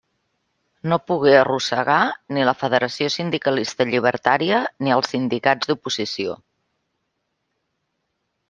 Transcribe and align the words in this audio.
No 0.91 0.97
pogué 1.09 1.33
arrossegar 1.39 1.97
ni 2.37 2.47
la 2.49 2.55
Federació 2.61 3.11
Sindicalista 3.17 3.87
Llibertària 3.91 4.63
ni 4.87 4.97
els 4.97 5.13
Sindicats 5.17 5.73
d'Oposició. 5.73 6.35